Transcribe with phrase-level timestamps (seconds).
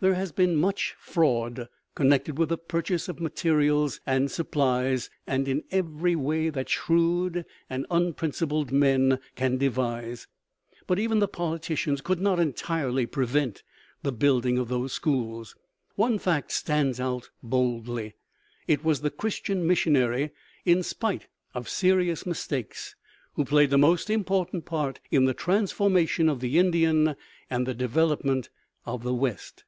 [0.00, 5.64] There has been much fraud connected with the purchase of materials and supplies, and in
[5.72, 10.28] every way that shrewd and unprincipled men can devise,
[10.86, 13.64] but even the politicians could not entirely prevent
[14.04, 15.56] the building of those schools.
[15.96, 18.14] One fact stands out boldly:
[18.68, 20.30] it was the Christian missionary,
[20.64, 22.94] in spite of serious mistakes,
[23.32, 27.16] who played the most important part in the transformation of the Indian
[27.50, 28.48] and the development
[28.86, 29.64] of the West.